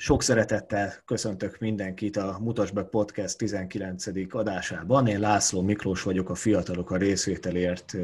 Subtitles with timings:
[0.00, 4.04] Sok szeretettel köszöntök mindenkit a Mutasd be Podcast 19.
[4.30, 5.06] adásában.
[5.06, 7.96] Én László Miklós vagyok a Fiatalok a Részvételért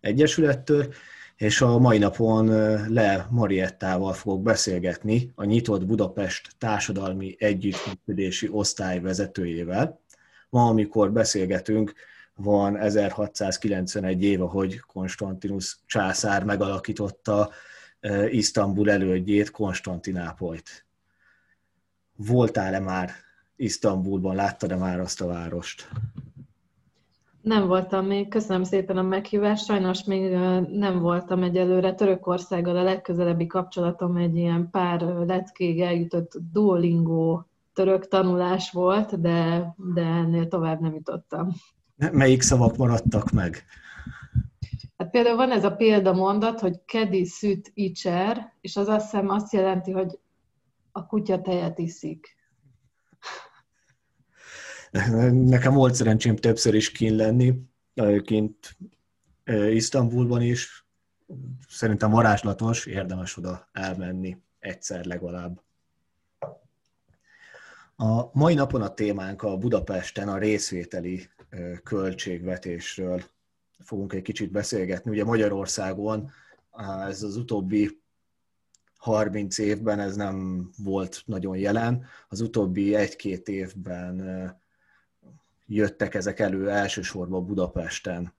[0.00, 0.94] Egyesülettől,
[1.36, 2.46] és a mai napon
[2.92, 10.00] Le Mariettával fogok beszélgetni, a Nyitott Budapest Társadalmi Együttműködési Osztály vezetőjével.
[10.48, 11.94] Ma, amikor beszélgetünk,
[12.34, 17.50] van 1691 éve, hogy Konstantinus császár megalakította
[18.30, 20.87] Isztambul elődjét, Konstantinápolyt.
[22.26, 23.10] Voltál-e már
[23.56, 25.88] Isztambulban, láttad-e már azt a várost?
[27.40, 29.64] Nem voltam még, köszönöm szépen a meghívást.
[29.64, 30.30] Sajnos még
[30.72, 32.76] nem voltam egyelőre Törökországgal.
[32.76, 37.42] A legközelebbi kapcsolatom egy ilyen pár leckéig eljutott Duolingo
[37.72, 41.52] török tanulás volt, de, de ennél tovább nem jutottam.
[42.12, 43.64] Melyik szavak maradtak meg?
[44.96, 49.52] Hát például van ez a példamondat, hogy kedi szüt icser, és az azt hiszem azt
[49.52, 50.18] jelenti, hogy
[50.98, 52.36] a kutya tejet iszik.
[55.30, 57.62] Nekem volt szerencsém többször is kín lenni,
[58.22, 58.76] kint
[59.70, 60.86] Isztambulban is.
[61.68, 65.62] Szerintem varázslatos, érdemes oda elmenni egyszer legalább.
[67.96, 71.28] A mai napon a témánk a Budapesten a részvételi
[71.82, 73.22] költségvetésről
[73.78, 75.10] fogunk egy kicsit beszélgetni.
[75.10, 76.30] Ugye Magyarországon
[77.08, 78.00] ez az utóbbi
[78.98, 82.04] 30 évben ez nem volt nagyon jelen.
[82.28, 84.22] Az utóbbi egy-két évben
[85.66, 88.32] jöttek ezek elő elsősorban Budapesten,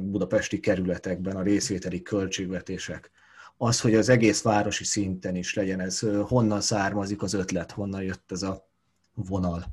[0.00, 3.10] budapesti kerületekben a részvételi költségvetések.
[3.56, 8.32] Az, hogy az egész városi szinten is legyen ez, honnan származik az ötlet, honnan jött
[8.32, 8.68] ez a
[9.14, 9.64] vonal?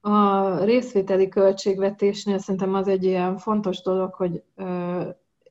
[0.00, 4.42] A részvételi költségvetésnél szerintem az egy ilyen fontos dolog, hogy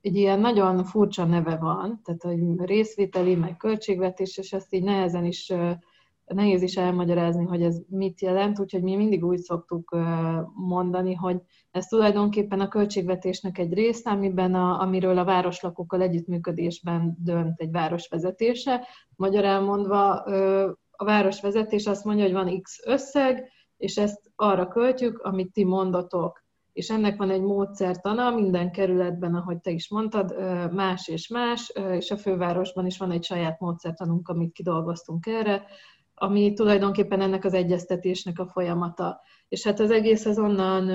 [0.05, 5.25] egy ilyen nagyon furcsa neve van, tehát hogy részvételi, meg költségvetés, és ezt így nehezen
[5.25, 5.53] is,
[6.25, 9.97] nehéz is elmagyarázni, hogy ez mit jelent, úgyhogy mi mindig úgy szoktuk
[10.53, 17.59] mondani, hogy ez tulajdonképpen a költségvetésnek egy része, amiben a, amiről a városlakókkal együttműködésben dönt
[17.59, 18.87] egy város vezetése.
[19.15, 20.13] Magyar elmondva,
[20.91, 26.44] a városvezetés azt mondja, hogy van X összeg, és ezt arra költjük, amit ti mondatok
[26.75, 30.35] és ennek van egy módszertana minden kerületben, ahogy te is mondtad,
[30.73, 35.65] más és más, és a fővárosban is van egy saját módszertanunk, amit kidolgoztunk erre,
[36.13, 39.21] ami tulajdonképpen ennek az egyeztetésnek a folyamata.
[39.47, 40.87] És hát az egész az onnan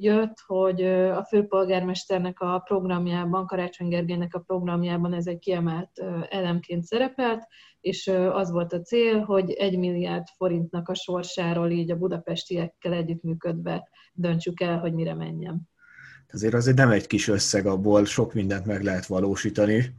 [0.00, 5.90] jött, hogy a főpolgármesternek a programjában, Karácsony Gergelynek a programjában ez egy kiemelt
[6.28, 7.46] elemként szerepelt,
[7.80, 13.88] és az volt a cél, hogy egy milliárd forintnak a sorsáról így a budapestiekkel együttműködve
[14.12, 15.70] döntsük el, hogy mire menjen.
[16.32, 19.96] Azért azért nem egy kis összeg, abból sok mindent meg lehet valósítani.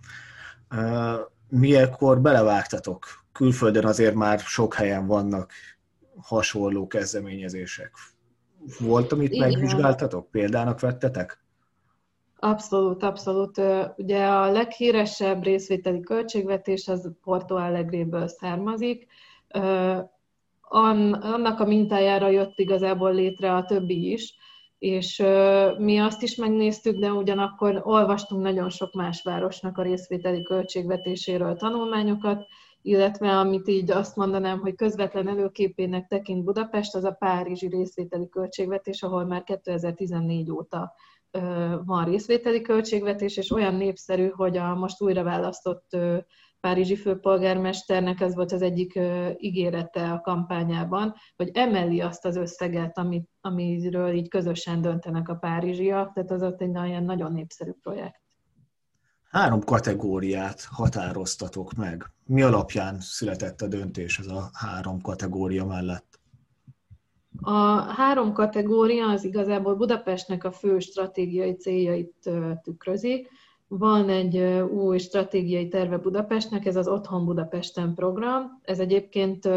[1.50, 3.06] Milyenkor belevágtatok?
[3.32, 5.52] Külföldön azért már sok helyen vannak
[6.22, 7.92] hasonló kezdeményezések.
[8.80, 9.50] Volt, amit Igen.
[9.50, 10.32] megvizsgáltatok?
[10.32, 11.44] Példának vettetek?
[12.40, 13.62] Abszolút, abszolút.
[13.98, 19.08] Ugye a leghíresebb részvételi költségvetés az Porto Alegréből származik.
[20.62, 24.36] Annak a mintájára jött igazából létre a többi is,
[24.80, 25.24] és
[25.78, 32.48] mi azt is megnéztük, de ugyanakkor olvastunk nagyon sok más városnak a részvételi költségvetéséről tanulmányokat,
[32.86, 39.04] illetve amit így azt mondanám, hogy közvetlen előképének tekint Budapest, az a Párizsi részvételi költségvetés,
[39.04, 40.94] ahol már 2014 óta
[41.86, 45.98] van részvételi költségvetés, és olyan népszerű, hogy a most újra választott
[46.60, 49.00] párizsi főpolgármesternek ez volt az egyik
[49.38, 56.14] ígérete a kampányában, hogy emeli azt az összeget, amit, amiről így közösen döntenek a párizsiak,
[56.14, 58.23] tehát az ott egy nagyon, nagyon népszerű projekt.
[59.34, 62.06] Három kategóriát határoztatok meg.
[62.26, 66.20] Mi alapján született a döntés ez a három kategória mellett?
[67.42, 72.30] A három kategória az igazából Budapestnek a fő stratégiai céljait
[72.64, 73.28] tükrözi.
[73.68, 74.38] Van egy
[74.72, 78.60] új stratégiai terve Budapestnek, ez az Otthon Budapesten program.
[78.64, 79.50] Ez egyébként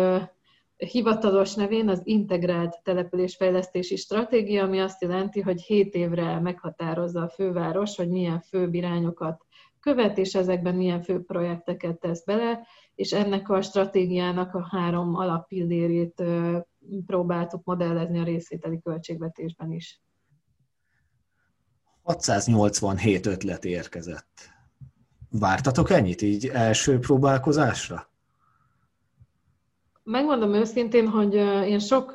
[0.76, 7.96] hivatalos nevén az Integrált Településfejlesztési Stratégia, ami azt jelenti, hogy 7 évre meghatározza a főváros,
[7.96, 9.45] hogy milyen fő irányokat
[9.86, 16.22] követ, és ezekben milyen fő projekteket tesz bele, és ennek a stratégiának a három alappillérét
[17.06, 20.00] próbáltuk modellezni a részvételi költségvetésben is.
[22.02, 24.50] 687 ötlet érkezett.
[25.30, 28.10] Vártatok ennyit így első próbálkozásra?
[30.02, 31.34] Megmondom őszintén, hogy
[31.68, 32.12] én sok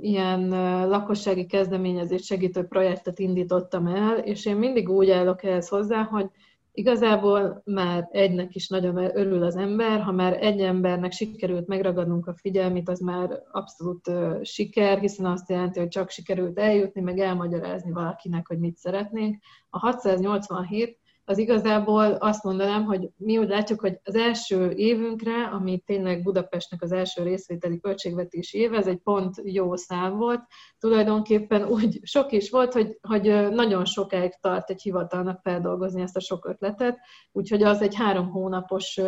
[0.00, 0.48] ilyen
[0.88, 6.30] lakossági kezdeményezés segítő projektet indítottam el, és én mindig úgy állok ehhez hozzá, hogy
[6.78, 12.34] Igazából már egynek is nagyon örül az ember, ha már egy embernek sikerült megragadnunk a
[12.34, 14.10] figyelmét, az már abszolút
[14.42, 19.42] siker, hiszen azt jelenti, hogy csak sikerült eljutni, meg elmagyarázni valakinek, hogy mit szeretnénk.
[19.70, 20.98] A 687
[21.28, 26.82] az igazából azt mondanám, hogy mi úgy látjuk, hogy az első évünkre, ami tényleg Budapestnek
[26.82, 30.40] az első részvételi költségvetési éve, ez egy pont jó szám volt.
[30.78, 36.20] Tulajdonképpen úgy sok is volt, hogy, hogy nagyon sokáig tart egy hivatalnak feldolgozni ezt a
[36.20, 36.98] sok ötletet,
[37.32, 39.00] úgyhogy az egy három hónapos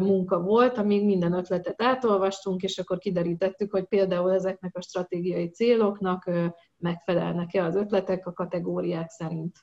[0.00, 6.30] munka volt, amíg minden ötletet átolvastunk, és akkor kiderítettük, hogy például ezeknek a stratégiai céloknak
[6.76, 9.56] megfelelnek-e az ötletek a kategóriák szerint.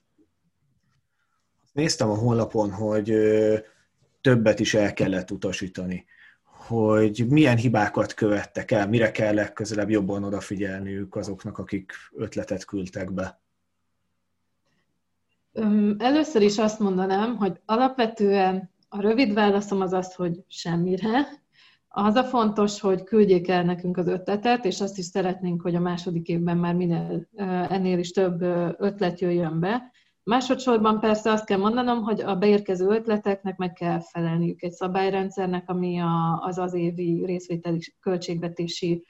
[1.71, 3.13] Néztem a honlapon, hogy
[4.21, 6.05] többet is el kellett utasítani,
[6.43, 13.41] hogy milyen hibákat követtek el, mire kell legközelebb jobban odafigyelniük azoknak, akik ötletet küldtek be.
[15.97, 21.27] Először is azt mondanám, hogy alapvetően a rövid válaszom az az, hogy semmire.
[21.87, 25.79] Az a fontos, hogy küldjék el nekünk az ötletet, és azt is szeretnénk, hogy a
[25.79, 27.27] második évben már minél
[27.69, 28.41] ennél is több
[28.77, 29.91] ötlet jöjjön be,
[30.23, 35.99] Másodszorban persze azt kell mondanom, hogy a beérkező ötleteknek meg kell felelniük egy szabályrendszernek, ami
[36.39, 39.05] az az évi részvételi költségvetési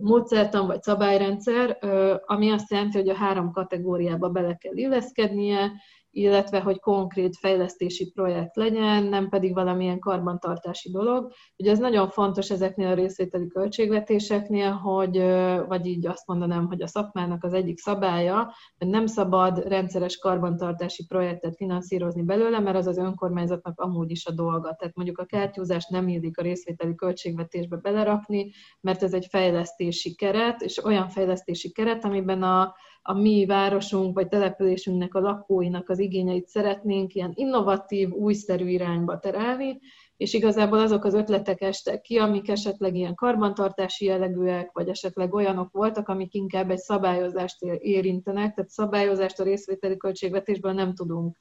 [0.00, 1.78] módszertan vagy szabályrendszer,
[2.26, 5.72] ami azt jelenti, hogy a három kategóriába bele kell illeszkednie,
[6.10, 11.32] illetve hogy konkrét fejlesztési projekt legyen, nem pedig valamilyen karbantartási dolog.
[11.56, 15.18] Ugye ez nagyon fontos ezeknél a részvételi költségvetéseknél, hogy,
[15.66, 21.06] vagy így azt mondanám, hogy a szakmának az egyik szabálya, hogy nem szabad rendszeres karbantartási
[21.06, 24.74] projektet finanszírozni belőle, mert az az önkormányzatnak amúgy is a dolga.
[24.74, 30.62] Tehát mondjuk a kártyúzást nem illik a részvételi költségvetésbe belerakni, mert ez egy fejlesztési keret,
[30.62, 36.46] és olyan fejlesztési keret, amiben a, a mi városunk vagy településünknek a lakóinak az igényeit
[36.46, 39.80] szeretnénk ilyen innovatív, újszerű irányba terelni,
[40.16, 45.72] és igazából azok az ötletek estek ki, amik esetleg ilyen karbantartási jellegűek, vagy esetleg olyanok
[45.72, 51.36] voltak, amik inkább egy szabályozást érintenek, tehát szabályozást a részvételi költségvetésből nem tudunk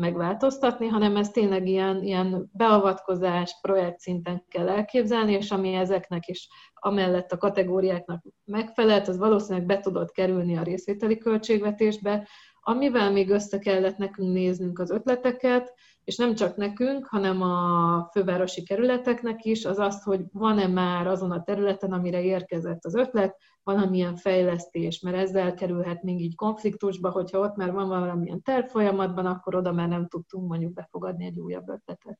[0.00, 6.48] megváltoztatni, hanem ez tényleg ilyen, ilyen beavatkozás, projekt szinten kell elképzelni, és ami ezeknek is
[6.74, 12.28] amellett a kategóriáknak megfelelt, az valószínűleg be tudott kerülni a részvételi költségvetésbe,
[12.60, 15.74] amivel még össze kellett nekünk néznünk az ötleteket,
[16.04, 21.30] és nem csak nekünk, hanem a fővárosi kerületeknek is, az az, hogy van-e már azon
[21.30, 27.38] a területen, amire érkezett az ötlet, valamilyen fejlesztés, mert ezzel kerülhet még így konfliktusba, hogyha
[27.38, 31.68] ott már van valamilyen terv folyamatban, akkor oda már nem tudtunk mondjuk befogadni egy újabb
[31.68, 32.18] ötletet.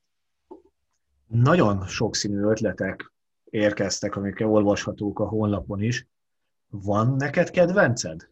[1.26, 3.12] Nagyon sokszínű ötletek
[3.44, 6.06] érkeztek, amik olvashatók a honlapon is.
[6.70, 8.28] Van neked kedvenced?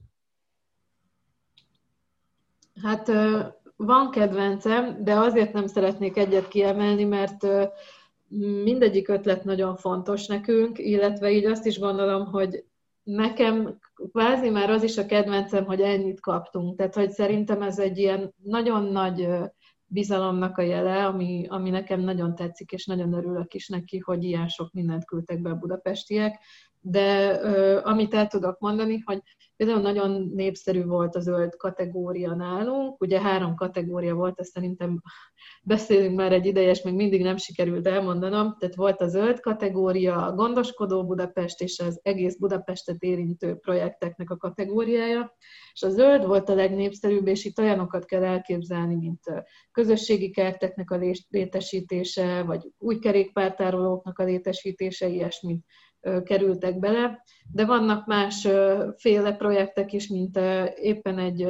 [2.83, 3.11] Hát
[3.77, 7.47] van kedvencem, de azért nem szeretnék egyet kiemelni, mert
[8.65, 12.65] mindegyik ötlet nagyon fontos nekünk, illetve így azt is gondolom, hogy
[13.09, 13.79] nekem
[14.13, 16.77] kvázi már az is a kedvencem, hogy ennyit kaptunk.
[16.77, 19.29] Tehát, hogy szerintem ez egy ilyen nagyon nagy
[19.87, 24.49] bizalomnak a jele, ami, ami nekem nagyon tetszik, és nagyon örülök is neki, hogy ilyen
[24.49, 26.39] sok mindent küldtek be a budapestiek.
[26.81, 29.23] De ö, amit el tudok mondani, hogy
[29.59, 35.03] Például nagyon népszerű volt a zöld kategória nálunk, ugye három kategória volt, ezt szerintem
[35.63, 40.27] beszélünk már egy ideje, és még mindig nem sikerült elmondanom, tehát volt a zöld kategória,
[40.27, 45.37] a gondoskodó Budapest és az egész Budapestet érintő projekteknek a kategóriája,
[45.73, 49.23] és a zöld volt a legnépszerűbb, és itt olyanokat kell elképzelni, mint
[49.73, 55.65] közösségi kerteknek a létesítése, vagy új kerékpártárolóknak a létesítése, ilyesmit
[56.25, 58.49] kerültek bele, de vannak más
[58.97, 60.39] féle projektek is, mint
[60.77, 61.49] éppen egy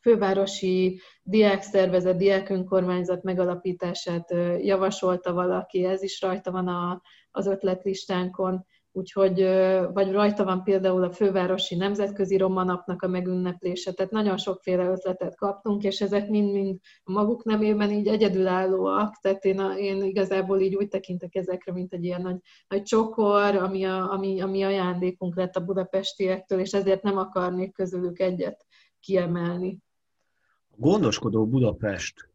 [0.00, 8.66] fővárosi diákszervezet, diákönkormányzat megalapítását javasolta valaki, ez is rajta van a, az ötletlistánkon
[8.96, 9.42] úgyhogy
[9.92, 15.82] vagy rajta van például a fővárosi nemzetközi romanapnak a megünneplése, tehát nagyon sokféle ötletet kaptunk,
[15.82, 20.88] és ezek mind-mind a maguk nevében így egyedülállóak, tehát én, a, én igazából így úgy
[20.88, 22.36] tekintek ezekre, mint egy ilyen nagy,
[22.68, 28.18] nagy csokor, ami, a, ami, ami ajándékunk lett a budapestiektől, és ezért nem akarnék közülük
[28.18, 28.66] egyet
[29.00, 29.78] kiemelni.
[30.70, 32.28] A gondoskodó Budapest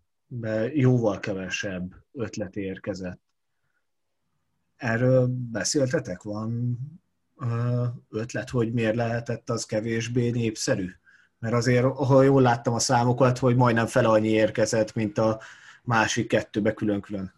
[0.74, 3.28] jóval kevesebb ötlet érkezett
[4.79, 6.21] Erről beszéltetek?
[6.21, 6.79] Van
[8.09, 10.89] ötlet, hogy miért lehetett az kevésbé népszerű?
[11.39, 15.39] Mert azért, ha jól láttam a számokat, hogy majdnem fel annyi érkezett, mint a
[15.83, 17.33] másik kettőbe külön-külön.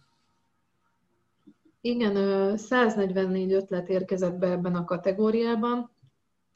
[1.81, 5.91] Igen, 144 ötlet érkezett be ebben a kategóriában,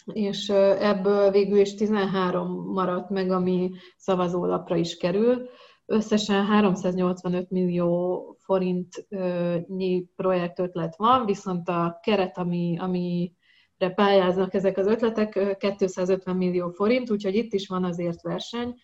[0.05, 0.49] és
[0.79, 5.49] ebből végül is 13 maradt meg, ami szavazólapra is kerül.
[5.85, 15.57] Összesen 385 millió forintnyi projektötlet van, viszont a keret, ami, amire pályáznak ezek az ötletek,
[15.59, 18.75] 250 millió forint, úgyhogy itt is van azért verseny.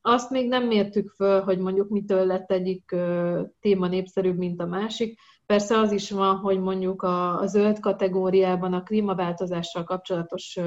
[0.00, 2.94] Azt még nem mértük föl, hogy mondjuk mitől lett egyik
[3.60, 5.18] téma népszerűbb, mint a másik.
[5.46, 10.58] Persze az is van, hogy mondjuk a, a zöld kategóriában a klímaváltozással kapcsolatos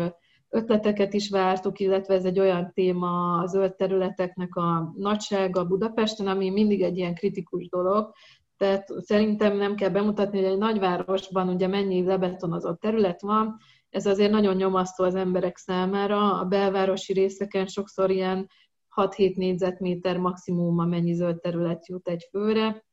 [0.49, 6.49] ötleteket is vártuk, illetve ez egy olyan téma a zöld területeknek a nagysága Budapesten, ami
[6.49, 8.11] mindig egy ilyen kritikus dolog.
[8.57, 13.57] Tehát szerintem nem kell bemutatni, hogy egy nagyvárosban ugye mennyi lebetonozott terület van,
[13.89, 16.39] ez azért nagyon nyomasztó az emberek számára.
[16.39, 18.49] A belvárosi részeken sokszor ilyen
[18.95, 22.85] 6-7 négyzetméter maximum, amennyi zöld terület jut egy főre.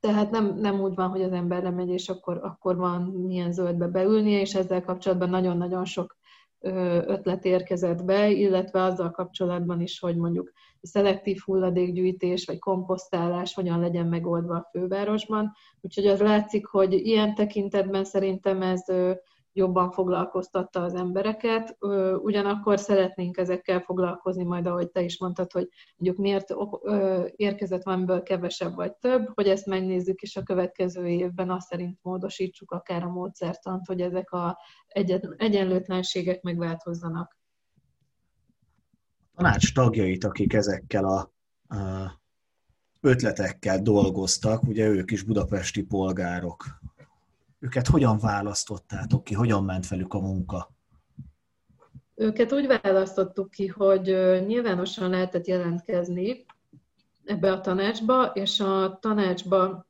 [0.00, 3.86] Tehát nem, nem úgy van, hogy az ember lemegy, és akkor, akkor van milyen zöldbe
[3.86, 6.16] beülnie, és ezzel kapcsolatban nagyon-nagyon sok
[7.06, 10.52] ötlet érkezett be, illetve azzal kapcsolatban is, hogy mondjuk
[10.82, 15.52] a szelektív hulladékgyűjtés vagy komposztálás hogyan legyen megoldva a fővárosban.
[15.80, 18.84] Úgyhogy az látszik, hogy ilyen tekintetben szerintem ez
[19.56, 21.76] jobban foglalkoztatta az embereket.
[22.22, 26.54] Ugyanakkor szeretnénk ezekkel foglalkozni majd, ahogy te is mondtad, hogy mondjuk miért
[27.36, 32.70] érkezett valamiből kevesebb vagy több, hogy ezt megnézzük, és a következő évben azt szerint módosítsuk
[32.70, 34.58] akár a módszertant, hogy ezek a
[35.36, 37.38] egyenlőtlenségek megváltozzanak.
[39.34, 41.32] Tanács tagjait, akik ezekkel a,
[41.76, 42.12] a
[43.00, 46.64] ötletekkel dolgoztak, ugye ők is budapesti polgárok
[47.64, 50.70] őket hogyan választottátok ki, hogyan ment velük a munka?
[52.14, 54.04] Őket úgy választottuk ki, hogy
[54.46, 56.44] nyilvánosan lehetett jelentkezni
[57.24, 59.86] ebbe a tanácsba, és a tanácsba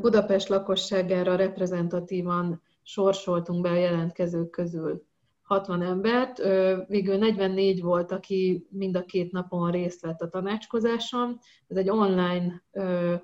[0.00, 5.04] Budapest lakosságára reprezentatívan sorsoltunk be a jelentkezők közül
[5.42, 6.38] 60 embert.
[6.88, 11.38] Végül 44 volt, aki mind a két napon részt vett a tanácskozáson.
[11.66, 12.62] Ez egy online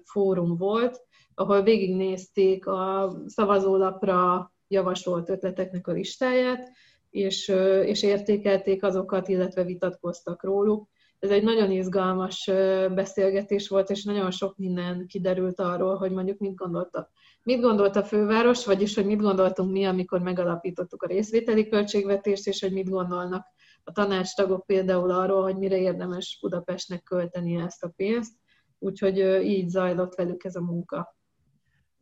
[0.05, 1.01] fórum volt,
[1.35, 6.71] ahol végignézték a szavazólapra javasolt ötleteknek a listáját,
[7.11, 7.49] és,
[7.85, 10.89] és értékelték azokat, illetve vitatkoztak róluk.
[11.19, 12.51] Ez egy nagyon izgalmas
[12.95, 17.11] beszélgetés volt, és nagyon sok minden kiderült arról, hogy mondjuk mit gondoltak.
[17.43, 22.61] Mit gondolt a főváros, vagyis hogy mit gondoltunk mi, amikor megalapítottuk a részvételi költségvetést, és
[22.61, 23.47] hogy mit gondolnak
[23.85, 28.33] a tanácstagok például arról, hogy mire érdemes Budapestnek költeni ezt a pénzt.
[28.79, 31.17] Úgyhogy így zajlott velük ez a munka.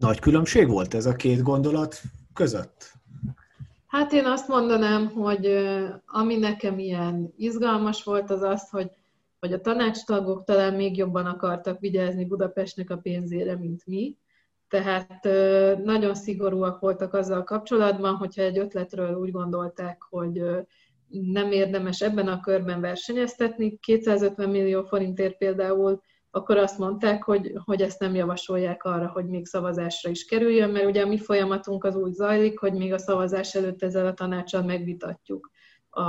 [0.01, 2.01] Nagy különbség volt ez a két gondolat
[2.35, 2.93] között?
[3.87, 5.69] Hát én azt mondanám, hogy
[6.07, 8.91] ami nekem ilyen izgalmas volt, az az, hogy,
[9.41, 14.17] hogy a tanácstagok talán még jobban akartak vigyázni Budapestnek a pénzére, mint mi.
[14.69, 15.25] Tehát
[15.85, 20.43] nagyon szigorúak voltak azzal kapcsolatban, hogyha egy ötletről úgy gondolták, hogy
[21.09, 23.79] nem érdemes ebben a körben versenyeztetni.
[23.79, 26.01] 250 millió forintért például
[26.31, 30.87] akkor azt mondták, hogy, hogy ezt nem javasolják arra, hogy még szavazásra is kerüljön, mert
[30.87, 34.63] ugye a mi folyamatunk az úgy zajlik, hogy még a szavazás előtt ezzel a tanácsal
[34.63, 35.51] megvitatjuk
[35.91, 36.03] a,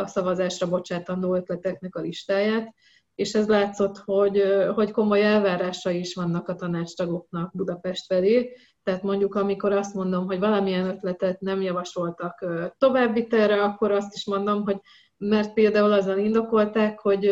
[0.00, 2.74] a szavazásra bocsátandó ötleteknek a listáját,
[3.14, 4.42] és ez látszott, hogy,
[4.74, 10.38] hogy komoly elvárásai is vannak a tanácstagoknak Budapest felé, tehát mondjuk amikor azt mondom, hogy
[10.38, 12.46] valamilyen ötletet nem javasoltak
[12.78, 14.80] továbbvitelre, akkor azt is mondom, hogy
[15.16, 17.30] mert például azzal indokolták, hogy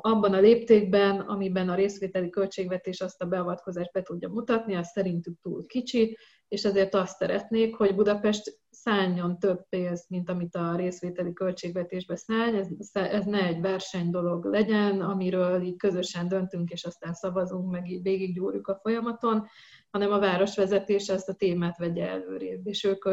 [0.00, 5.40] abban a léptékben, amiben a részvételi költségvetés azt a beavatkozást be tudja mutatni, az szerintük
[5.40, 11.32] túl kicsi, és ezért azt szeretnék, hogy Budapest szálljon több pénzt, mint amit a részvételi
[11.32, 12.54] költségvetésbe száll.
[12.54, 17.90] Ez, ez ne egy verseny dolog legyen, amiről így közösen döntünk, és aztán szavazunk, meg
[17.90, 19.46] így végiggyúrjuk a folyamaton,
[19.90, 23.08] hanem a városvezetés ezt a témát vegye előrébb, és ők,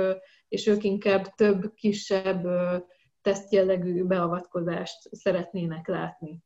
[0.47, 2.47] és ők inkább több, kisebb
[3.21, 6.44] tesztjellegű beavatkozást szeretnének látni.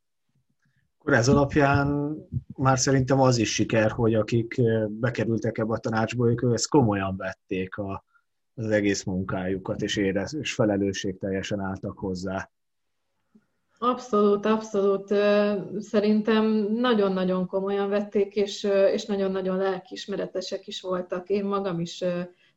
[1.00, 2.16] Akkor ez alapján
[2.56, 7.16] már szerintem az is siker, hogy akik eh, bekerültek ebbe a tanácsba, ők ezt komolyan
[7.16, 8.04] vették a,
[8.54, 12.50] az egész munkájukat, és, érez, és felelősségteljesen álltak hozzá.
[13.78, 15.14] Abszolút, abszolút.
[15.78, 21.28] Szerintem nagyon-nagyon komolyan vették, és, és nagyon-nagyon lelkiismeretesek is voltak.
[21.28, 22.04] Én magam is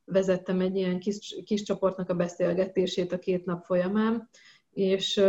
[0.06, 4.30] vezettem egy ilyen kis, kis csoportnak a beszélgetését a két nap folyamán,
[4.72, 5.22] és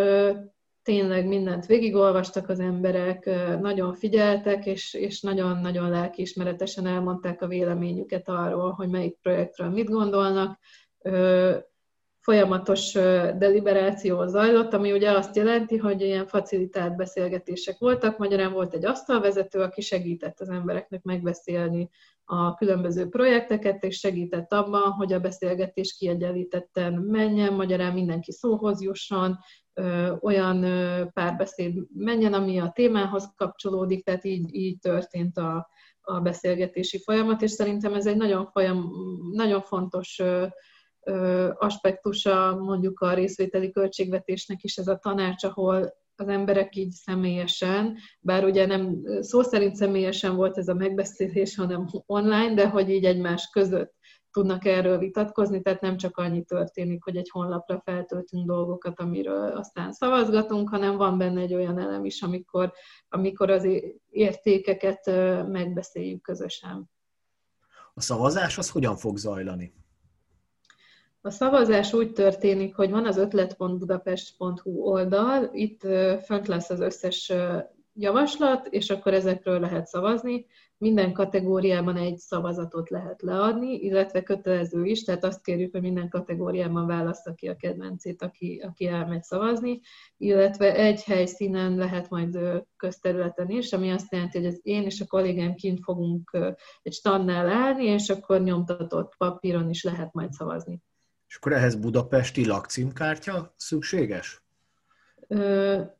[0.84, 8.70] tényleg mindent végigolvastak az emberek, nagyon figyeltek, és, és nagyon-nagyon lelkiismeretesen elmondták a véleményüket arról,
[8.70, 10.58] hogy melyik projektről mit gondolnak.
[12.20, 12.92] Folyamatos
[13.38, 18.18] deliberáció zajlott, ami ugye azt jelenti, hogy ilyen facilitált beszélgetések voltak.
[18.18, 21.90] Magyarán volt egy asztalvezető, aki segített az embereknek megbeszélni
[22.24, 29.38] a különböző projekteket, és segített abban, hogy a beszélgetés kiegyenlítetten menjen, magyarán mindenki szóhoz jusson,
[30.21, 30.61] olyan
[31.12, 35.69] párbeszéd menjen, ami a témához kapcsolódik, tehát így, így történt a,
[36.00, 38.90] a beszélgetési folyamat, és szerintem ez egy nagyon, folyam,
[39.33, 40.23] nagyon fontos
[41.54, 48.45] aspektusa mondjuk a részvételi költségvetésnek is ez a tanács, ahol az emberek így személyesen, bár
[48.45, 53.49] ugye nem szó szerint személyesen volt ez a megbeszélés, hanem online, de hogy így egymás
[53.52, 53.95] között
[54.34, 59.92] tudnak erről vitatkozni, tehát nem csak annyi történik, hogy egy honlapra feltöltünk dolgokat, amiről aztán
[59.92, 62.72] szavazgatunk, hanem van benne egy olyan elem is, amikor,
[63.08, 63.68] amikor az
[64.10, 65.06] értékeket
[65.48, 66.90] megbeszéljük közösen.
[67.94, 69.74] A szavazás az hogyan fog zajlani?
[71.20, 75.80] A szavazás úgy történik, hogy van az ötlet.budapest.hu oldal, itt
[76.24, 77.32] fönt lesz az összes
[77.94, 80.46] javaslat, és akkor ezekről lehet szavazni.
[80.84, 86.86] Minden kategóriában egy szavazatot lehet leadni, illetve kötelező is, tehát azt kérjük, hogy minden kategóriában
[86.86, 89.80] válassza ki a kedvencét, aki, aki elmegy szavazni,
[90.16, 92.38] illetve egy helyszínen lehet majd
[92.76, 96.38] közterületen is, ami azt jelenti, hogy az én és a kollégám kint fogunk
[96.82, 100.82] egy standnál állni, és akkor nyomtatott papíron is lehet majd szavazni.
[101.28, 104.43] És akkor ehhez budapesti lakcímkártya szükséges?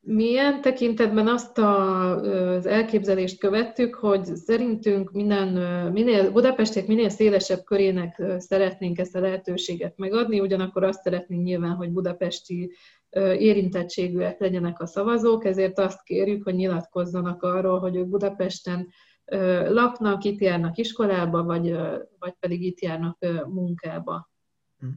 [0.01, 2.15] Milyen tekintetben azt a,
[2.55, 5.47] az elképzelést követtük, hogy szerintünk minden,
[5.91, 11.91] minél, Budapestek minél szélesebb körének szeretnénk ezt a lehetőséget megadni, ugyanakkor azt szeretnénk nyilván, hogy
[11.91, 12.71] budapesti
[13.37, 18.87] érintettségűek legyenek a szavazók, ezért azt kérjük, hogy nyilatkozzanak arról, hogy ők Budapesten
[19.67, 21.75] laknak, itt járnak iskolába, vagy,
[22.19, 23.17] vagy pedig itt járnak
[23.47, 24.29] munkába.
[24.79, 24.87] Hm.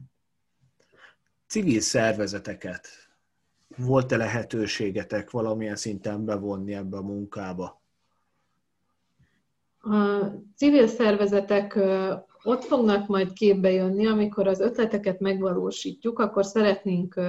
[1.47, 3.08] Civil szervezeteket
[3.79, 7.81] volt-e lehetőségetek valamilyen szinten bevonni ebbe a munkába?
[9.81, 11.79] A civil szervezetek
[12.43, 17.21] ott fognak majd képbe jönni, amikor az ötleteket megvalósítjuk, akkor szeretnénk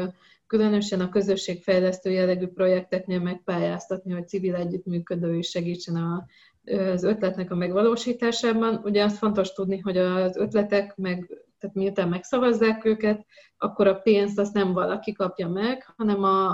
[0.47, 6.27] különösen a közösségfejlesztő jellegű projekteknél megpályáztatni, hogy civil együttműködő is segítsen a,
[6.65, 8.81] az ötletnek a megvalósításában.
[8.85, 14.39] Ugye azt fontos tudni, hogy az ötletek meg tehát miután megszavazzák őket, akkor a pénzt
[14.39, 16.53] azt nem valaki kapja meg, hanem a,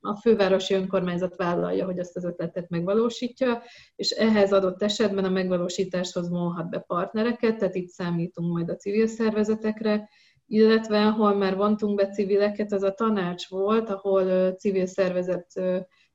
[0.00, 3.62] a fővárosi önkormányzat vállalja, hogy ezt az ötletet megvalósítja,
[3.94, 9.06] és ehhez adott esetben a megvalósításhoz vonhat be partnereket, tehát itt számítunk majd a civil
[9.06, 10.08] szervezetekre,
[10.46, 15.52] illetve ahol már vontunk be civileket, az a tanács volt, ahol civil szervezet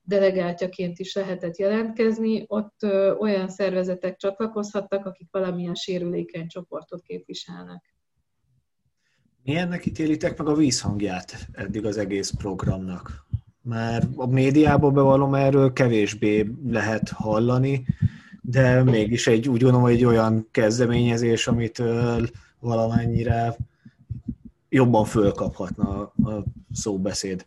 [0.02, 2.82] delegáltjaként is lehetett jelentkezni, ott
[3.18, 7.93] olyan szervezetek csatlakozhattak, akik valamilyen sérülékeny csoportot képviselnek.
[9.44, 13.26] Milyennek ítélitek meg a vízhangját eddig az egész programnak?
[13.62, 17.86] Már a médiában bevallom erről kevésbé lehet hallani,
[18.40, 21.82] de mégis egy, úgy gondolom, egy olyan kezdeményezés, amit
[22.60, 23.56] valamennyire
[24.68, 27.46] jobban fölkaphatna a szóbeszéd.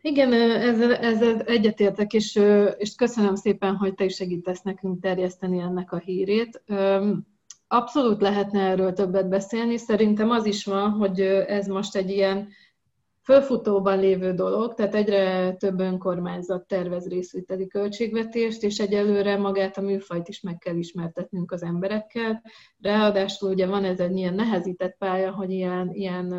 [0.00, 2.40] Igen, ezzel, ezzel egyetértek, és,
[2.78, 6.62] és köszönöm szépen, hogy te is segítesz nekünk terjeszteni ennek a hírét.
[7.68, 9.76] Abszolút lehetne erről többet beszélni.
[9.76, 12.48] Szerintem az is van, hogy ez most egy ilyen
[13.22, 20.28] fölfutóban lévő dolog, tehát egyre több önkormányzat tervez részvételi költségvetést, és egyelőre magát a műfajt
[20.28, 22.42] is meg kell ismertetnünk az emberekkel.
[22.78, 26.34] Ráadásul ugye van ez egy ilyen nehezített pálya, hogy ilyen, ilyen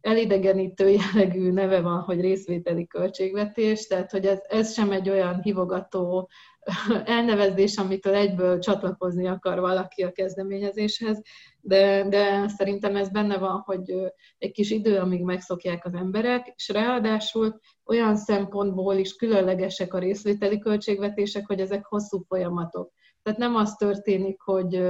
[0.00, 6.28] elidegenítő jellegű neve van, hogy részvételi költségvetés, tehát hogy ez, ez sem egy olyan hivogató
[7.04, 11.22] elnevezés, amitől egyből csatlakozni akar valaki a kezdeményezéshez,
[11.60, 13.94] de, de szerintem ez benne van, hogy
[14.38, 20.58] egy kis idő, amíg megszokják az emberek, és ráadásul olyan szempontból is különlegesek a részvételi
[20.58, 22.92] költségvetések, hogy ezek hosszú folyamatok.
[23.22, 24.82] Tehát nem az történik, hogy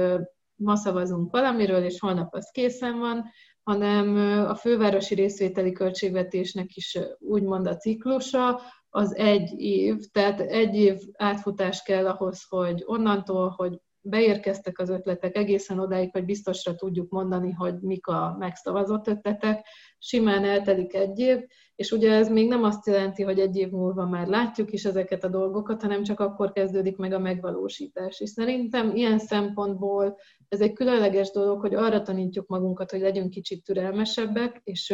[0.55, 3.25] ma szavazunk valamiről, és holnap az készen van,
[3.63, 4.15] hanem
[4.47, 11.83] a fővárosi részvételi költségvetésnek is úgymond a ciklusa, az egy év, tehát egy év átfutás
[11.83, 17.79] kell ahhoz, hogy onnantól, hogy beérkeztek az ötletek egészen odáig, hogy biztosra tudjuk mondani, hogy
[17.81, 19.65] mik a megszavazott ötletek,
[19.97, 21.39] simán eltelik egy év,
[21.75, 25.23] és ugye ez még nem azt jelenti, hogy egy év múlva már látjuk is ezeket
[25.23, 28.19] a dolgokat, hanem csak akkor kezdődik meg a megvalósítás.
[28.19, 33.63] És szerintem ilyen szempontból ez egy különleges dolog, hogy arra tanítjuk magunkat, hogy legyünk kicsit
[33.63, 34.93] türelmesebbek, és,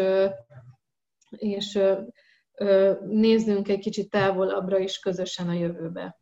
[1.29, 1.79] és
[3.07, 6.19] nézzünk egy kicsit távolabbra is közösen a jövőbe.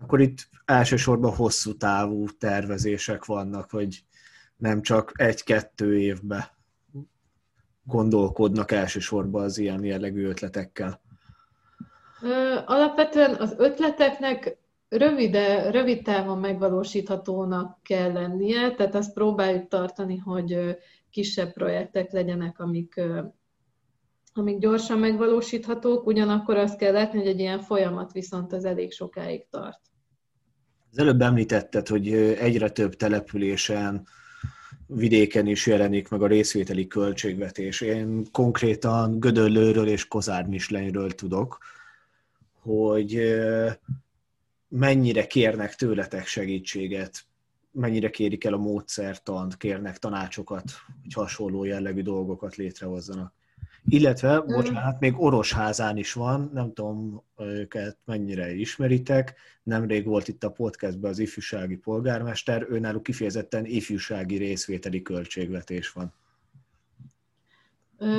[0.00, 4.04] Akkor itt elsősorban hosszú távú tervezések vannak, hogy
[4.56, 6.56] nem csak egy-kettő évbe
[7.84, 11.00] gondolkodnak elsősorban az ilyen jellegű ötletekkel.
[12.66, 14.56] Alapvetően az ötleteknek
[14.88, 20.76] rövide, rövid távon megvalósíthatónak kell lennie, tehát azt próbáljuk tartani, hogy
[21.10, 23.00] kisebb projektek legyenek, amik
[24.32, 29.46] amik gyorsan megvalósíthatók, ugyanakkor azt kell látni, hogy egy ilyen folyamat viszont az elég sokáig
[29.50, 29.80] tart.
[30.90, 34.06] Az előbb említetted, hogy egyre több településen,
[34.86, 37.80] vidéken is jelenik meg a részvételi költségvetés.
[37.80, 41.58] Én konkrétan Gödöllőről és Kozár Mislenyről tudok,
[42.60, 43.20] hogy
[44.68, 47.24] mennyire kérnek tőletek segítséget,
[47.72, 50.64] mennyire kérik el a módszertant, kérnek tanácsokat,
[51.02, 53.34] hogy hasonló jellegű dolgokat létrehozzanak.
[53.88, 60.50] Illetve, bocsánat, még Orosházán is van, nem tudom őket mennyire ismeritek, nemrég volt itt a
[60.50, 66.12] podcastben az ifjúsági polgármester, őnáluk kifejezetten ifjúsági részvételi költségvetés van.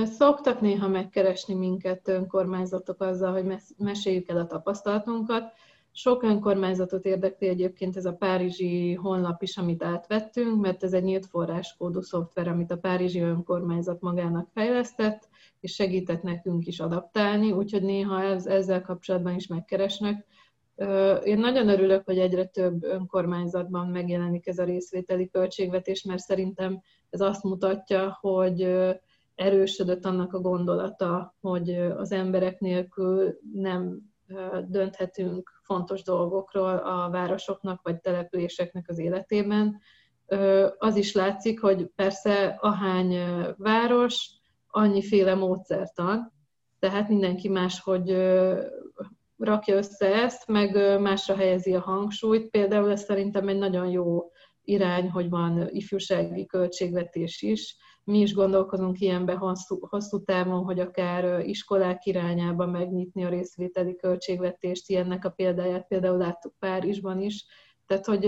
[0.04, 5.54] Szoktak néha megkeresni minket önkormányzatok azzal, hogy meséljük el a tapasztalatunkat.
[5.94, 11.26] Sok önkormányzatot érdekli egyébként ez a párizsi honlap is, amit átvettünk, mert ez egy nyílt
[11.26, 18.24] forráskódú szoftver, amit a párizsi önkormányzat magának fejlesztett, és segített nekünk is adaptálni, úgyhogy néha
[18.24, 20.26] ez, ezzel kapcsolatban is megkeresnek.
[21.24, 27.22] Én nagyon örülök, hogy egyre több önkormányzatban megjelenik ez a részvételi költségvetés, mert szerintem ez
[27.22, 28.62] azt mutatja, hogy
[29.36, 34.11] erősödött annak a gondolata, hogy az emberek nélkül nem
[34.68, 39.80] dönthetünk fontos dolgokról a városoknak vagy településeknek az életében.
[40.78, 43.18] Az is látszik, hogy persze ahány
[43.58, 44.30] város,
[44.68, 46.34] annyiféle módszertan,
[46.80, 48.16] tehát mindenki máshogy
[49.38, 52.50] rakja össze ezt, meg másra helyezi a hangsúlyt.
[52.50, 54.32] Például ez szerintem egy nagyon jó
[54.64, 57.78] irány, hogy van ifjúsági költségvetés is.
[58.12, 64.90] Mi is gondolkozunk ilyenbe hosszú, hosszú távon, hogy akár iskolák irányába megnyitni a részvételi költségvetést.
[64.90, 67.46] Ilyennek a példáját például láttuk Párizsban is.
[67.86, 68.26] Tehát, hogy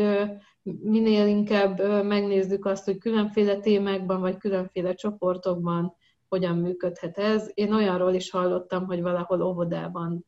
[0.64, 5.96] minél inkább megnézzük azt, hogy különféle témákban vagy különféle csoportokban
[6.30, 7.52] hogyan működhet ez.
[7.54, 10.26] Én olyanról is hallottam, hogy valahol óvodában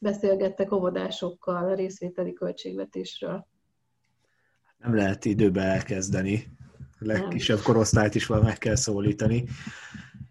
[0.00, 3.46] beszélgettek óvodásokkal a részvételi költségvetésről.
[4.78, 6.52] Nem lehet időbe elkezdeni.
[7.04, 9.44] Legkisebb korosztályt is meg kell szólítani.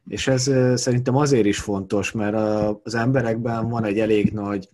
[0.08, 2.36] És ez szerintem azért is fontos, mert
[2.84, 4.70] az emberekben van egy elég nagy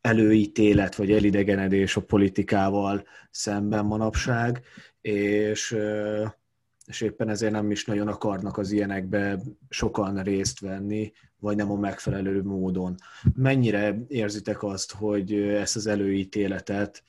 [0.00, 4.62] előítélet vagy elidegenedés a politikával szemben manapság,
[5.00, 5.76] és
[6.88, 11.76] és éppen ezért nem is nagyon akarnak az ilyenekbe sokan részt venni, vagy nem a
[11.76, 12.94] megfelelő módon.
[13.34, 17.02] Mennyire érzitek azt, hogy ezt az előítéletet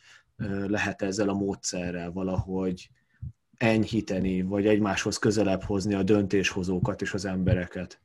[0.67, 2.89] lehet ezzel a módszerrel valahogy
[3.59, 8.01] enyhíteni, vagy egymáshoz közelebb hozni a döntéshozókat és az embereket?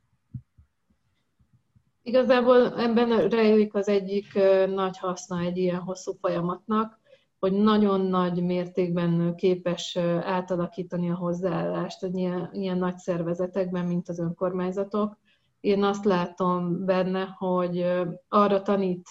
[2.02, 4.26] Igazából ebben rejlik az egyik
[4.66, 6.98] nagy haszna egy ilyen hosszú folyamatnak,
[7.38, 14.18] hogy nagyon nagy mértékben képes átalakítani a hozzáállást hogy ilyen, ilyen nagy szervezetekben, mint az
[14.18, 15.18] önkormányzatok.
[15.60, 17.86] Én azt látom benne, hogy
[18.28, 19.08] arra tanít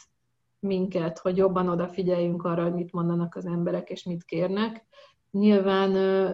[0.60, 4.86] minket, hogy jobban odafigyeljünk arra, hogy mit mondanak az emberek és mit kérnek.
[5.34, 5.94] Nyilván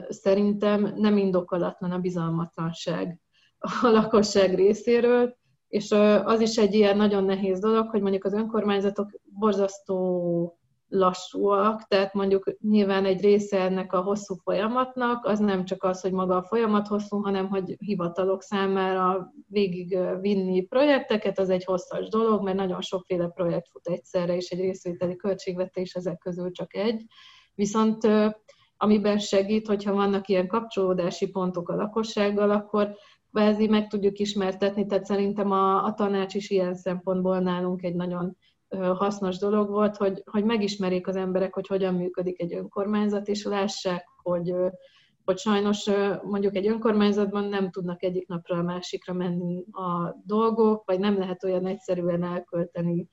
[0.10, 3.20] szerintem nem indokolatlan a bizalmatlanság
[3.60, 5.92] a lakosság részéről, és
[6.24, 12.56] az is egy ilyen nagyon nehéz dolog, hogy mondjuk az önkormányzatok borzasztó lassúak, tehát mondjuk
[12.60, 16.88] nyilván egy része ennek a hosszú folyamatnak, az nem csak az, hogy maga a folyamat
[16.88, 23.28] hosszú, hanem hogy hivatalok számára végig vinni projekteket, az egy hosszas dolog, mert nagyon sokféle
[23.28, 27.06] projekt fut egyszerre, és egy részvételi költségvetés ezek közül csak egy.
[27.56, 28.08] Viszont
[28.82, 32.96] amiben segít, hogyha vannak ilyen kapcsolódási pontok a lakossággal, akkor
[33.32, 38.38] kvázi meg tudjuk ismertetni, tehát szerintem a, a tanács is ilyen szempontból nálunk egy nagyon
[38.78, 44.08] hasznos dolog volt, hogy, hogy megismerjék az emberek, hogy hogyan működik egy önkormányzat, és lássák,
[44.24, 44.54] hogy,
[45.26, 45.90] hogy sajnos
[46.24, 51.44] mondjuk egy önkormányzatban nem tudnak egyik napra a másikra menni a dolgok, vagy nem lehet
[51.44, 53.10] olyan egyszerűen elkölteni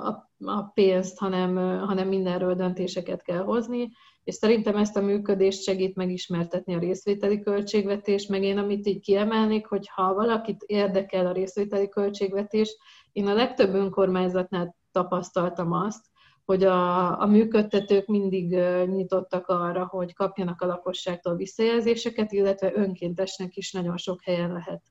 [0.00, 3.90] a, a pénzt, hanem, hanem mindenről döntéseket kell hozni,
[4.24, 9.66] és szerintem ezt a működést segít megismertetni a részvételi költségvetés, meg én amit így kiemelnék,
[9.66, 12.76] hogy ha valakit érdekel a részvételi költségvetés,
[13.12, 16.04] én a legtöbb önkormányzatnál tapasztaltam azt,
[16.44, 18.50] hogy a, a működtetők mindig
[18.86, 24.82] nyitottak arra, hogy kapjanak a lakosságtól visszajelzéseket, illetve önkéntesnek is nagyon sok helyen lehet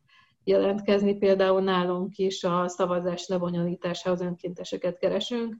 [0.48, 1.18] jelentkezni.
[1.18, 5.56] Például nálunk is a szavazás lebonyolításához önkénteseket keresünk,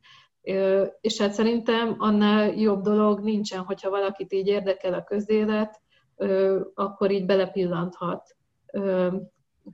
[1.02, 5.82] és hát szerintem annál jobb dolog nincsen, hogyha valakit így érdekel a közélet,
[6.74, 8.36] akkor így belepillanthat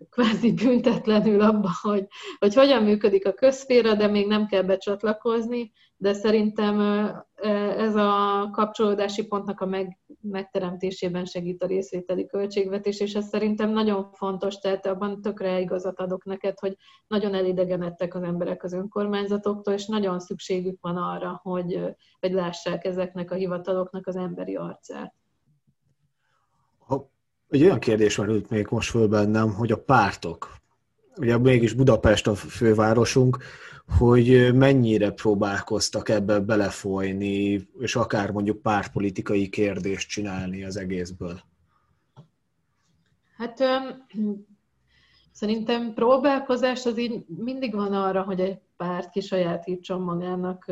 [0.09, 2.07] kvázi büntetlenül abba, hogy,
[2.39, 6.79] hogy hogyan működik a közféra, de még nem kell becsatlakozni, de szerintem
[7.77, 14.11] ez a kapcsolódási pontnak a meg, megteremtésében segít a részvételi költségvetés, és ez szerintem nagyon
[14.11, 16.77] fontos, tehát abban tökre igazat adok neked, hogy
[17.07, 23.31] nagyon elidegenedtek az emberek az önkormányzatoktól, és nagyon szükségük van arra, hogy, hogy lássák ezeknek
[23.31, 25.13] a hivataloknak az emberi arcát.
[27.53, 30.55] Egy olyan kérdés merült még most föl bennem, hogy a pártok,
[31.17, 33.37] ugye mégis Budapest a fővárosunk,
[33.97, 41.39] hogy mennyire próbálkoztak ebbe belefolyni, és akár mondjuk pártpolitikai kérdést csinálni az egészből?
[43.37, 43.63] Hát
[45.31, 50.71] szerintem próbálkozás az így mindig van arra, hogy egy párt kisajátítson magának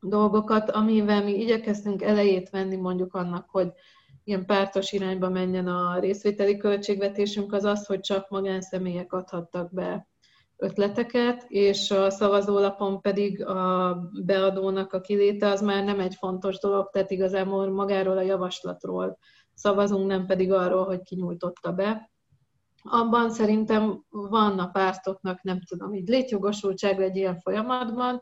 [0.00, 3.72] dolgokat, amivel mi igyekeztünk elejét venni mondjuk annak, hogy
[4.28, 10.08] ilyen pártos irányba menjen a részvételi költségvetésünk, az az, hogy csak magánszemélyek adhattak be
[10.56, 16.90] ötleteket, és a szavazólapon pedig a beadónak a kiléte az már nem egy fontos dolog,
[16.90, 19.18] tehát igazából magáról a javaslatról
[19.54, 22.10] szavazunk, nem pedig arról, hogy ki nyújtotta be.
[22.82, 28.20] Abban szerintem van a pártoknak, nem tudom, így létjogosultság egy ilyen folyamatban,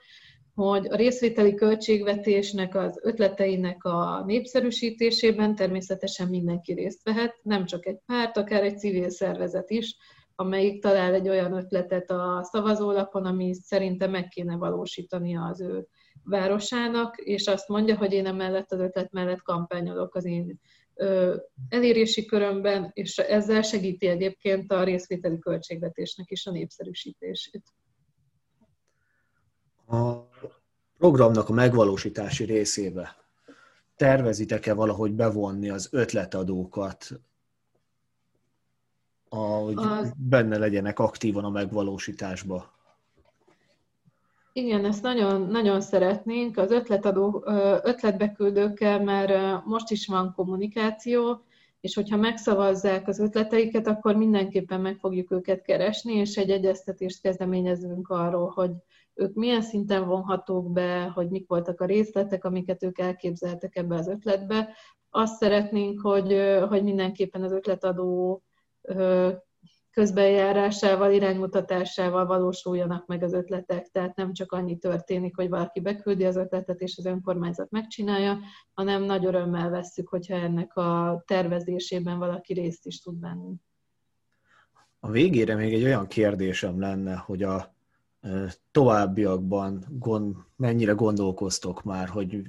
[0.57, 7.99] hogy a részvételi költségvetésnek az ötleteinek a népszerűsítésében természetesen mindenki részt vehet, nem csak egy
[8.07, 9.97] párt, akár egy civil szervezet is,
[10.35, 15.87] amelyik talál egy olyan ötletet a szavazólapon, ami szerintem meg kéne valósítani az ő
[16.25, 20.61] városának, és azt mondja, hogy én emellett az ötlet mellett kampányolok az én
[21.69, 27.63] elérési körömben, és ezzel segíti egyébként a részvételi költségvetésnek is a népszerűsítését.
[29.87, 30.29] A
[30.99, 33.17] programnak a megvalósítási részébe
[33.97, 37.21] tervezitek-e valahogy bevonni az ötletadókat
[39.29, 40.13] hogy az...
[40.17, 42.75] benne legyenek aktívan a megvalósításba.
[44.53, 46.59] Igen, ezt nagyon, nagyon szeretnénk.
[46.59, 47.45] Az ötletadó,
[47.83, 51.41] ötletbeküldőkkel már most is van kommunikáció,
[51.81, 58.09] és hogyha megszavazzák az ötleteiket, akkor mindenképpen meg fogjuk őket keresni, és egy egyeztetést kezdeményezünk
[58.09, 58.71] arról, hogy
[59.17, 64.09] ők milyen szinten vonhatók be, hogy mik voltak a részletek, amiket ők elképzeltek ebbe az
[64.09, 64.77] ötletbe.
[65.11, 66.37] Azt szeretnénk, hogy,
[66.69, 68.43] hogy mindenképpen az ötletadó
[69.91, 73.87] közbenjárásával, iránymutatásával valósuljanak meg az ötletek.
[73.87, 78.39] Tehát nem csak annyi történik, hogy valaki beküldi az ötletet, és az önkormányzat megcsinálja,
[78.73, 83.55] hanem nagy örömmel vesszük, hogyha ennek a tervezésében valaki részt is tud venni.
[85.01, 87.76] A végére még egy olyan kérdésem lenne, hogy a
[88.71, 92.43] továbbiakban gond, mennyire gondolkoztok már, hogy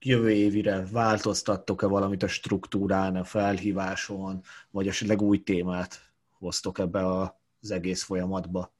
[0.00, 4.40] jövő évire változtattok-e valamit a struktúrán, a felhíváson,
[4.70, 6.00] vagy esetleg új témát
[6.38, 8.72] hoztok ebbe az egész folyamatba?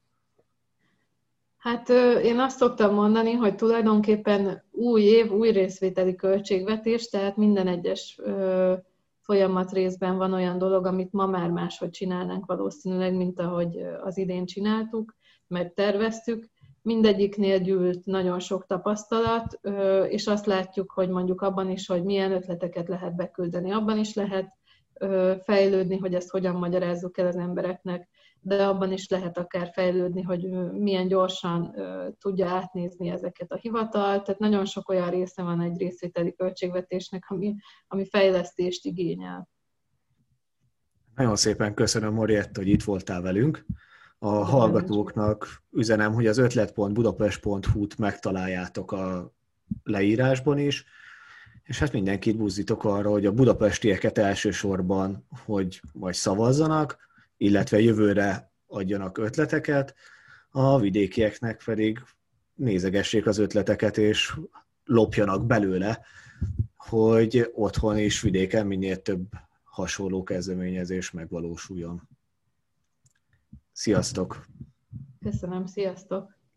[1.57, 1.89] Hát
[2.23, 8.19] én azt szoktam mondani, hogy tulajdonképpen új év, új részvételi költségvetés, tehát minden egyes
[9.21, 14.45] folyamat részben van olyan dolog, amit ma már máshogy csinálnánk valószínűleg, mint ahogy az idén
[14.45, 15.15] csináltuk,
[15.49, 16.49] mert terveztük
[16.81, 19.59] mindegyiknél gyűlt nagyon sok tapasztalat,
[20.09, 24.57] és azt látjuk, hogy mondjuk abban is, hogy milyen ötleteket lehet beküldeni, abban is lehet
[25.43, 28.09] fejlődni, hogy ezt hogyan magyarázzuk el az embereknek,
[28.41, 31.75] de abban is lehet akár fejlődni, hogy milyen gyorsan
[32.19, 34.21] tudja átnézni ezeket a hivatal.
[34.21, 37.55] Tehát nagyon sok olyan része van egy részvételi költségvetésnek, ami,
[37.87, 39.49] ami fejlesztést igényel.
[41.15, 43.65] Nagyon szépen köszönöm, Moriett, hogy itt voltál velünk
[44.19, 49.33] a hallgatóknak üzenem, hogy az ötlet.budapest.hu-t megtaláljátok a
[49.83, 50.85] leírásban is,
[51.63, 56.97] és hát mindenkit buzdítok arra, hogy a budapestieket elsősorban, hogy majd szavazzanak,
[57.37, 59.95] illetve jövőre adjanak ötleteket,
[60.51, 61.99] a vidékieknek pedig
[62.53, 64.33] nézegessék az ötleteket, és
[64.83, 65.99] lopjanak belőle,
[66.75, 69.27] hogy otthon és vidéken minél több
[69.63, 72.09] hasonló kezdeményezés megvalósuljon.
[73.79, 74.45] Sziasztok!
[75.19, 76.38] Köszönöm, sziasztok!